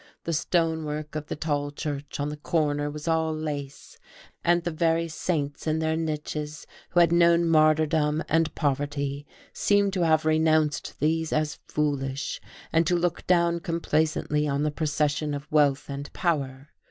The 0.23 0.33
stonework 0.33 1.13
of 1.13 1.27
the 1.27 1.35
tall 1.35 1.69
church 1.69 2.19
on 2.19 2.29
the 2.29 2.35
corner 2.37 2.89
was 2.89 3.07
all 3.07 3.35
lace; 3.35 3.99
and 4.43 4.63
the 4.63 4.71
very 4.71 5.07
saints 5.07 5.67
in 5.67 5.77
their 5.77 5.95
niches, 5.95 6.65
who 6.89 6.99
had 7.01 7.11
known 7.11 7.47
martyrdom 7.47 8.23
and 8.27 8.55
poverty, 8.55 9.27
seemed 9.53 9.93
to 9.93 10.01
have 10.03 10.25
renounced 10.25 10.99
these 10.99 11.31
as 11.31 11.59
foolish, 11.67 12.41
and 12.73 12.87
to 12.87 12.95
look 12.95 13.27
down 13.27 13.59
complacently 13.59 14.47
on 14.47 14.63
the 14.63 14.71
procession 14.71 15.35
of 15.35 15.45
wealth 15.51 15.87
and 15.87 16.11
power.. 16.13 16.69